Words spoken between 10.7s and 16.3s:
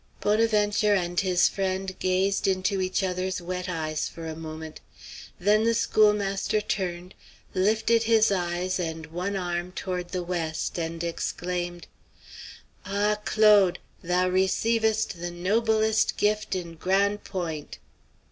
and exclaimed: "Ah, Claude! thou receivest the noblest